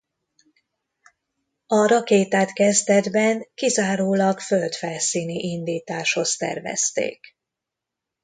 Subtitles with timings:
[1.67, 7.35] A rakétát kezdetben kizárólag földfelszíni indításhoz tervezték.